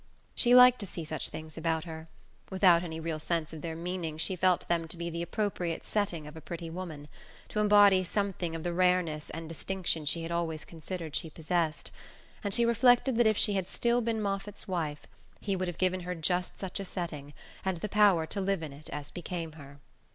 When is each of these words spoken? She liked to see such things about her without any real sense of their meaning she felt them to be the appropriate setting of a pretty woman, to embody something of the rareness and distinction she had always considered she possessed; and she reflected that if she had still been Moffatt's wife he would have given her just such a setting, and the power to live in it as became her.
She 0.33 0.55
liked 0.55 0.79
to 0.79 0.87
see 0.87 1.03
such 1.05 1.29
things 1.29 1.59
about 1.59 1.83
her 1.83 2.07
without 2.49 2.81
any 2.81 2.99
real 2.99 3.19
sense 3.19 3.53
of 3.53 3.61
their 3.61 3.75
meaning 3.75 4.17
she 4.17 4.35
felt 4.35 4.67
them 4.67 4.87
to 4.87 4.97
be 4.97 5.11
the 5.11 5.21
appropriate 5.21 5.85
setting 5.85 6.25
of 6.25 6.35
a 6.35 6.41
pretty 6.41 6.71
woman, 6.71 7.07
to 7.49 7.59
embody 7.59 8.03
something 8.03 8.55
of 8.55 8.63
the 8.63 8.73
rareness 8.73 9.29
and 9.29 9.47
distinction 9.47 10.05
she 10.05 10.23
had 10.23 10.31
always 10.31 10.65
considered 10.65 11.15
she 11.15 11.29
possessed; 11.29 11.91
and 12.43 12.51
she 12.51 12.65
reflected 12.65 13.15
that 13.17 13.27
if 13.27 13.37
she 13.37 13.53
had 13.53 13.69
still 13.69 14.01
been 14.01 14.19
Moffatt's 14.23 14.67
wife 14.67 15.05
he 15.39 15.55
would 15.55 15.67
have 15.67 15.77
given 15.77 15.99
her 15.99 16.15
just 16.15 16.57
such 16.57 16.79
a 16.79 16.85
setting, 16.85 17.31
and 17.63 17.77
the 17.77 17.87
power 17.87 18.25
to 18.25 18.41
live 18.41 18.63
in 18.63 18.73
it 18.73 18.89
as 18.89 19.11
became 19.11 19.51
her. 19.51 19.77